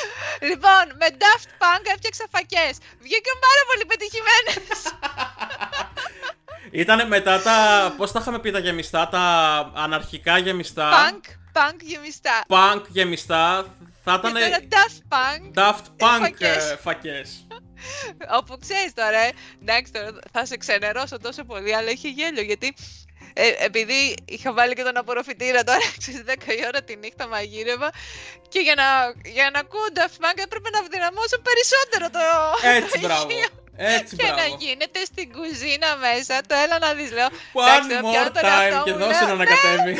[0.42, 2.78] Λοιπόν, με Daft Punk έφτιαξα φακές.
[3.00, 4.80] Βγήκαν πάρα πολύ πετυχημένες.
[6.72, 9.22] Ήτανε μετά τα, πώς τα είχαμε πει τα γεμιστά, τα
[9.76, 12.44] αναρχικά γεμιστά; Punk, punk γεμιστά.
[12.48, 13.76] Punk γεμιστά.
[14.04, 16.70] Θα Και ήταν τώρα Daft Punk, Daft Punk φακές.
[16.72, 17.48] ε, φακές.
[18.40, 22.74] Όπου ξέρεις τώρα, ε, εντάξει τώρα θα σε ξενερώσω τόσο πολύ, αλλά είχε γέλιο, γιατί
[23.34, 27.92] ε, επειδή είχα βάλει και τον απορροφητήρα τώρα, ξέρεις, 10 η ώρα τη νύχτα μαγείρευα
[28.50, 28.84] και για να,
[29.30, 32.20] για να ακούω Daft Punk έπρεπε να δυναμώσω περισσότερο το
[32.68, 33.28] Έτσι, το μπράβο.
[33.78, 33.96] ηχείο.
[34.00, 34.56] Έτσι, και να μπράβο.
[34.60, 37.28] γίνεται στην κουζίνα μέσα, το έλα να δεις, λέω.
[37.28, 39.94] One εντάξει, θα more πιάνω τον time εαυτό και μου, δώσε λέω, να ανακατεύει.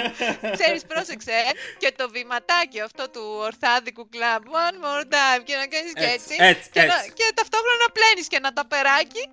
[0.56, 1.50] Ξέρεις, πρόσεξε, ε,
[1.82, 6.34] και το βηματάκι αυτό του ορθάδικου κλαμπ, one more time, και να κάνεις και Έτσι,
[6.38, 7.12] έτσι, έτσι, και, να, έτσι.
[7.18, 9.24] και ταυτόχρονα να πλένεις και ένα ταπεράκι.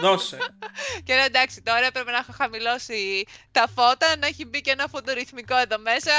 [0.00, 0.36] Δώσε.
[1.04, 4.86] Και λέω εντάξει, τώρα έπρεπε να έχω χαμηλώσει τα φώτα, να έχει μπει και ένα
[4.92, 6.12] φωτορυθμικό εδώ μέσα.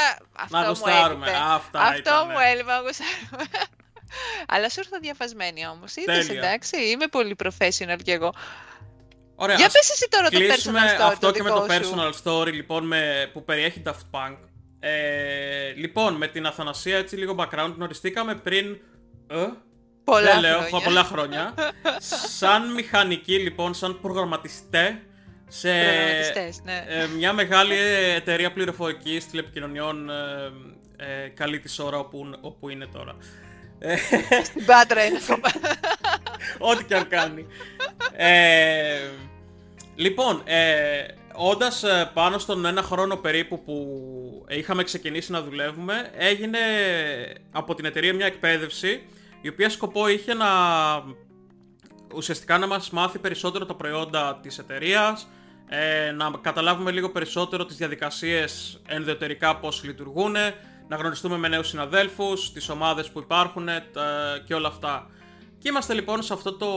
[0.44, 1.26] Αυτό Να μου γουστάρουμε.
[1.28, 1.44] έλειπε.
[1.58, 2.34] Αυτά Αυτό ήτανε.
[2.34, 3.46] μου έλειπε, να γουστάρουμε.
[4.48, 6.42] Αλλά σου ήρθα διαφασμένη όμως, είδες Τέλεια.
[6.44, 8.34] εντάξει, είμαι πολύ professional κι εγώ.
[9.36, 11.66] Ωραία, Για ας πες εσύ τώρα το κλείσουμε personal story, αυτό το και με δικό
[11.66, 11.94] το σου.
[11.96, 14.38] personal story λοιπόν με, που περιέχει Daft Punk.
[14.80, 18.78] Ε, λοιπόν, με την Αθανασία έτσι λίγο background γνωριστήκαμε πριν...
[19.28, 19.36] Ε,
[20.04, 20.80] Πολλά δεν λέω, χρόνια.
[20.86, 21.54] πολλά χρόνια.
[22.40, 25.02] σαν μηχανική λοιπόν, σαν προγραμματιστέ
[25.48, 26.86] σε Προγραμματιστές, ναι.
[26.88, 27.76] ε, μια μεγάλη
[28.16, 30.14] εταιρεία πληροφορικής τηλεπικοινωνιών ε,
[30.98, 33.16] ε, καλή της ώρα όπου, όπου είναι τώρα.
[33.80, 33.96] Ε,
[34.44, 35.52] Στην Πάτρα είναι ακόμα.
[36.58, 37.46] Ό,τι και αν κάνει.
[38.16, 39.00] ε,
[39.96, 43.76] λοιπόν, ε, όντας ε, πάνω στον ένα χρόνο περίπου που
[44.50, 46.60] είχαμε ξεκινήσει να δουλεύουμε, έγινε
[47.52, 49.02] από την εταιρεία μια εκπαίδευση
[49.42, 50.48] η οποία σκοπό είχε να
[52.16, 55.28] ουσιαστικά να μας μάθει περισσότερο τα προϊόντα της εταιρείας,
[55.70, 60.36] ε, να καταλάβουμε λίγο περισσότερο τις διαδικασίες ενδοτερικά πώς λειτουργούν,
[60.90, 65.10] να γνωριστούμε με νέους συναδέλφους, τις ομάδες που υπάρχουν τα- και όλα αυτά.
[65.60, 66.68] Και είμαστε λοιπόν σε, αυτό το,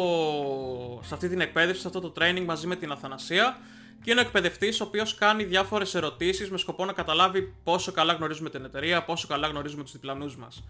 [1.06, 3.58] σε αυτή την εκπαίδευση, σε αυτό το training μαζί με την Αθανασία
[4.04, 8.12] και είναι ο εκπαιδευτής ο οποίος κάνει διάφορες ερωτήσεις με σκοπό να καταλάβει πόσο καλά
[8.12, 10.64] γνωρίζουμε την εταιρεία, πόσο καλά γνωρίζουμε τους διπλανούς μας.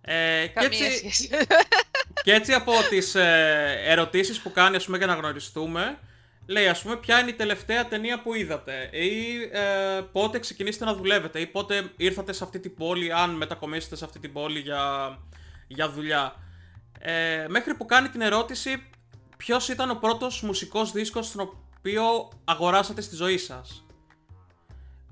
[0.00, 1.30] Ε, και, Καμία έτσι, σχέση.
[2.24, 5.98] και έτσι από τις ε, ερωτήσεις που κάνει ας πούμε για να γνωριστούμε,
[6.46, 10.94] λέει ας πούμε ποια είναι η τελευταία ταινία που είδατε ή ε, πότε ξεκινήσετε να
[10.94, 15.18] δουλεύετε ή πότε ήρθατε σε αυτή την πόλη αν μετακομίσετε σε αυτή την πόλη για,
[15.66, 16.34] για δουλειά.
[16.98, 18.86] Ε, μέχρι που κάνει την ερώτηση
[19.36, 23.84] ποιος ήταν ο πρώτος μουσικός δίσκος τον οποίο αγοράσατε στη ζωή σας;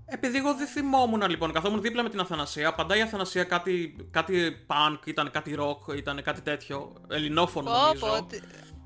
[0.05, 4.66] Επειδή εγώ δεν θυμόμουν λοιπόν, καθόμουν δίπλα με την Αθανασία, απαντάει η Αθανασία κάτι, κάτι
[4.66, 8.27] punk, ήταν κάτι rock, ήταν κάτι τέτοιο, ελληνόφωνο Πω, νομίζω.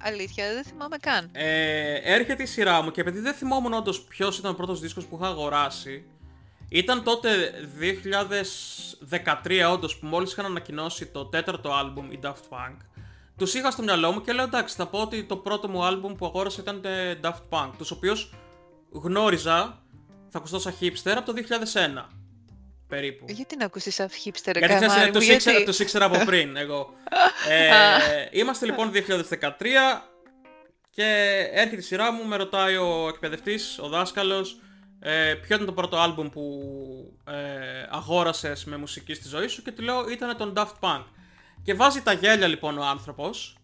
[0.05, 1.29] Πω, τι- Αλήθεια, δεν θυμάμαι καν.
[1.33, 5.05] Ε, έρχεται η σειρά μου και επειδή δεν θυμόμουν όντως ποιος ήταν ο πρώτος δίσκος
[5.07, 6.05] που είχα αγοράσει,
[6.69, 12.77] ήταν τότε 2013 όντως που μόλις είχαν ανακοινώσει το τέταρτο άλμπουμ, η Daft Punk.
[13.37, 16.15] Τους είχα στο μυαλό μου και λέω εντάξει θα πω ότι το πρώτο μου άλμπουμ
[16.15, 18.35] που αγόρασα ήταν ε, Daft Punk, τους οποίους
[18.91, 19.83] γνώριζα,
[20.29, 22.09] θα ακουστώ σαν hipster, από το 2001
[22.95, 23.25] περίπου.
[23.29, 25.71] Γιατί να ακούσεις σαν hipster Γιατί ξέρεις, καμάρι ε, μου, τους, ήξερα, γιατί...
[25.71, 26.95] τους ήξερα από πριν εγώ.
[27.51, 29.51] ε, είμαστε λοιπόν 2013
[30.91, 34.61] και έρχεται η σειρά μου, με ρωτάει ο εκπαιδευτής, ο δάσκαλος,
[35.01, 36.43] ε, ποιο ήταν το πρώτο άλμπουμ που
[37.29, 37.35] ε,
[37.91, 41.05] αγόρασες με μουσική στη ζωή σου και του λέω ήταν τον Daft Punk.
[41.63, 43.57] Και βάζει τα γέλια λοιπόν ο άνθρωπος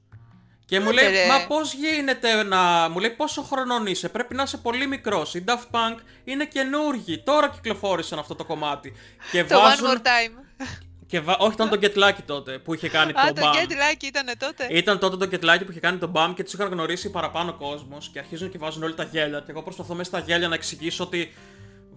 [0.71, 1.27] και μου Άντε, λέει, ρε.
[1.27, 2.89] μα πώς γίνεται να...
[2.89, 5.35] Μου λέει πόσο χρονών είσαι, πρέπει να είσαι πολύ μικρός.
[5.35, 8.93] Οι Daft Punk είναι καινούργοι, τώρα κυκλοφόρησαν αυτό το κομμάτι.
[9.33, 9.87] Και Το βάζουν...
[9.87, 10.65] One More Time.
[11.07, 11.37] Και βα...
[11.39, 13.55] Όχι, ήταν το Get Lucky τότε που είχε κάνει Α, το το BAM.
[13.55, 14.67] Get Lucky ήταν τότε.
[14.71, 17.53] Ήταν τότε το Get Lucky που είχε κάνει το BAM και τους είχαν γνωρίσει παραπάνω
[17.53, 19.41] κόσμος και αρχίζουν και βάζουν όλοι τα γέλια.
[19.41, 21.35] Και εγώ προσπαθώ μέσα στα γέλια να εξηγήσω ότι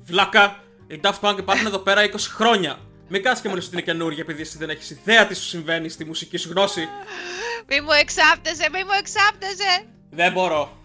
[0.05, 2.79] βλάκα, οι Daft Punk υπάρχουν εδώ πέρα 20 χρόνια.
[3.15, 5.43] Μην κάτσει και μου λες ότι είναι καινούργια επειδή εσύ δεν έχεις ιδέα τι σου
[5.43, 6.87] συμβαίνει στη μουσική σου γνώση.
[7.67, 9.85] Μη μου εξάπτεσαι, μη μου εξάπτεσαι.
[10.09, 10.77] Δεν μπορώ.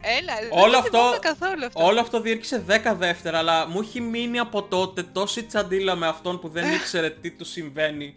[0.00, 1.84] Έλα, Όλο δεν αυτό, θυμάμαι καθόλου αυτό.
[1.84, 6.40] όλο αυτό διήρκησε 10 δεύτερα, αλλά μου έχει μείνει από τότε τόση τσαντίλα με αυτόν
[6.40, 8.14] που δεν ήξερε τι του συμβαίνει.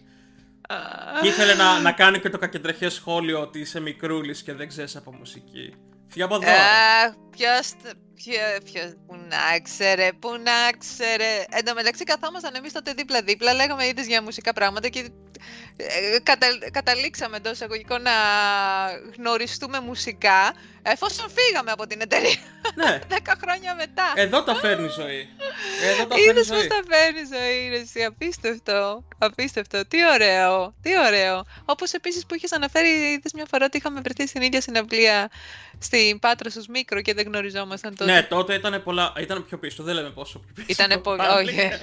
[0.70, 0.76] Α,
[1.22, 4.96] Και ήθελε να, να κάνει και το κακεντρεχές σχόλιο ότι είσαι μικρούλης και δεν ξέρεις
[4.96, 5.74] από μουσική.
[6.14, 6.52] Φύγε από εδώ.
[6.52, 7.74] Αχ, ποιος,
[8.14, 11.32] ποιο, ποιος, που να ξέρε, που να ξέρε.
[11.50, 15.10] Εν τω μεταξύ καθόμασταν εμείς τότε δίπλα-δίπλα, λέγαμε ίδιες για μουσικά πράγματα και ε,
[16.24, 18.12] κατα, καταλήξαμε εντός εισαγωγικών να
[19.18, 22.36] γνωριστούμε μουσικά, εφόσον φύγαμε από την εταιρεία
[22.76, 24.04] ναι, 10 χρόνια μετά.
[24.16, 25.28] εδώ τα φέρνει η ζωή.
[25.84, 26.68] Εδώ τα φέρνει η Είδες πώς ζωή.
[26.68, 28.04] τα φέρνει η ζωή, ρε, εσύ.
[28.04, 29.04] Απίστευτο.
[29.18, 29.86] Απίστευτο.
[29.88, 30.74] Τι ωραίο.
[30.82, 31.46] Τι ωραίο.
[31.66, 35.30] Όπως επίσης που είχες αναφέρει, είδες μια φορά ότι είχαμε βρεθεί στην ίδια συναυλία
[35.80, 38.12] στην Πάτρα στους Μίκρο και δεν γνωριζόμασταν τότε.
[38.12, 40.66] Ναι, τότε ήταν, πολλά, ήταν πιο πίσω, δεν λέμε πόσο πιο πίσω.
[40.70, 41.18] Ήτανε πολύ.
[41.18, 41.50] Πάλι.
[41.50, 41.60] Όχι.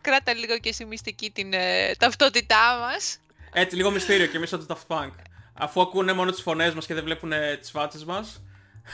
[0.00, 3.18] Κράτα λίγο και εσύ μυστική την ε, ταυτότητά μας.
[3.52, 5.10] Έτσι, λίγο μυστήριο και εμείς σαν το Daft Punk.
[5.54, 8.42] Αφού ακούνε μόνο τις φωνές μας και δεν βλέπουν τις φάτσες μας,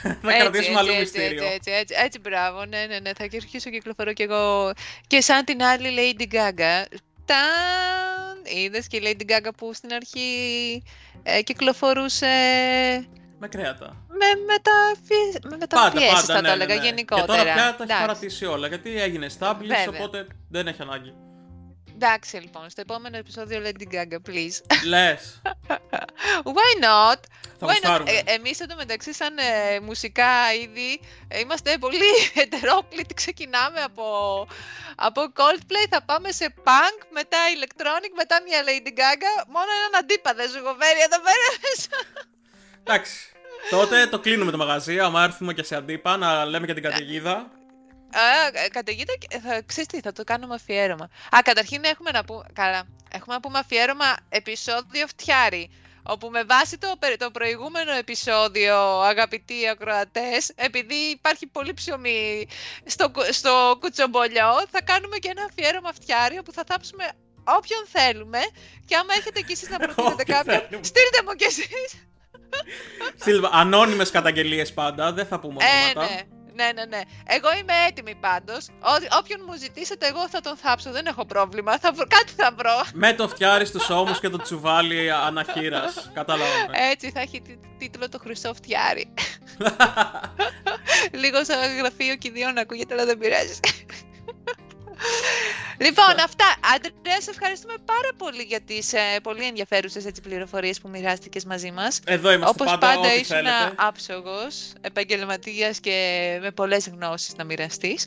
[0.21, 1.43] να κρατήσουμε αλλού έτσι, μυστήριο.
[1.43, 4.73] Έτσι, έτσι, έτσι, έτσι, μπράβο, ναι, ναι, ναι, θα αρχίσω και κυκλοφορώ κι εγώ
[5.07, 6.85] και σαν την άλλη Lady Gaga.
[7.25, 10.83] Ταν, είδες και η Lady Gaga που στην αρχή
[11.23, 12.27] ε, κυκλοφορούσε
[13.39, 14.05] Με κρέατα.
[14.07, 15.47] με, μεταφι...
[15.49, 17.25] με μεταφιέσεις, θα το έλεγα γενικότερα.
[17.25, 18.01] Και τώρα πια τα έχει Εντάξει.
[18.01, 19.87] παρατήσει όλα, γιατί έγινε established, Βέβαια.
[19.87, 21.13] οπότε δεν έχει ανάγκη.
[21.93, 24.57] Εντάξει, λοιπόν, στο επόμενο επεισόδιο Lady Gaga, please.
[24.85, 25.41] Λες,
[26.55, 27.19] Why not?
[27.59, 27.71] θα Why not?
[27.71, 28.11] γουστάρουμε.
[28.11, 32.11] Ε, εμείς εντωμεταξύ σαν ε, μουσικά είδη ε, είμαστε πολύ
[32.43, 33.13] ετερόκλητοι.
[33.13, 34.07] Ξεκινάμε από,
[34.95, 39.31] από Coldplay, θα πάμε σε punk, μετά electronic, μετά μια Lady Gaga.
[39.47, 41.97] Μόνο έναν αντίπα δεν ζουγοβέρει εδώ πέρα μέσα.
[42.83, 43.15] Εντάξει.
[43.69, 47.51] Τότε το κλείνουμε το μαγαζί, άμα έρθουμε και σε αντίπα να λέμε για την καταιγίδα.
[48.13, 51.03] Α, ε, καταιγίδα, και- θα, ξέρεις τι, θα το κάνουμε αφιέρωμα.
[51.03, 55.71] Α, καταρχήν έχουμε να πούμε, καλά, έχουμε να πούμε αφιέρωμα επεισόδιο φτιάρι.
[56.05, 62.47] Όπου με βάση το, περι- το προηγούμενο επεισόδιο, αγαπητοί ακροατές, επειδή υπάρχει πολύ ψωμί
[62.85, 67.05] στο, κου- στο κουτσομπολιό, θα κάνουμε και ένα αφιέρωμα φτιάρι, όπου θα θάψουμε
[67.43, 68.39] όποιον θέλουμε.
[68.85, 70.83] Και άμα έχετε κι εσείς να προτείνετε Όποιον κάποιον, θέλουμε.
[70.85, 72.07] στείλτε μου κι εσείς.
[73.19, 75.67] Στείλτε ανώνυμες καταγγελίες πάντα, δεν θα πούμε Ε,
[75.99, 76.13] ονόματα.
[76.13, 76.21] ναι.
[76.55, 77.01] Ναι, ναι, ναι.
[77.25, 78.67] Εγώ είμαι έτοιμη πάντως.
[78.69, 80.91] Ό, όποιον μου ζητήσετε, εγώ θα τον θάψω.
[80.91, 81.79] Δεν έχω πρόβλημα.
[81.79, 82.83] Θα βρω, κάτι θα βρω.
[82.93, 85.93] Με το φτιάρι στους ώμους και το τσουβάλι αναχείρας.
[86.13, 86.77] Καταλάβαμε.
[86.91, 89.13] Έτσι θα έχει τι- τίτλο το Χρυσό Φτιάρι.
[91.21, 93.59] Λίγο σαν γραφείο κηδείων ακούγεται, αλλά δεν πειράζει.
[95.85, 96.45] Λοιπόν, αυτά.
[96.75, 101.71] Αντρέα, σε ευχαριστούμε πάρα πολύ για τις ε, πολύ ενδιαφέρουσες έτσι, πληροφορίες που μοιράστηκες μαζί
[101.71, 101.99] μας.
[102.05, 103.73] Εδώ είμαστε Όπως πάντα, πάντα, ό,τι ήσουν θέλετε.
[103.75, 108.05] άψογος, επαγγελματίας και με πολλές γνώσεις να μοιραστείς.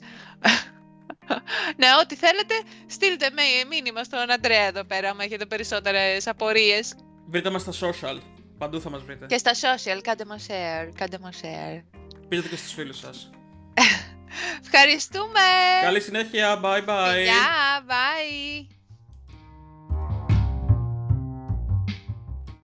[1.81, 2.55] ναι, ό,τι θέλετε,
[2.87, 6.95] στείλτε με μήνυμα στον Αντρέα εδώ πέρα, άμα έχετε περισσότερες απορίες.
[7.29, 8.21] Βρείτε μας στα social.
[8.59, 9.27] Παντού θα μας βρείτε.
[9.27, 11.83] Και στα social, κάντε μας share, κάντε μας share.
[12.29, 13.31] Πείτε το και στους φίλους σας.
[14.65, 15.41] Ευχαριστούμε!
[15.83, 16.61] Καλή συνέχεια.
[16.63, 17.23] Bye bye.
[17.23, 18.76] Γεια, bye!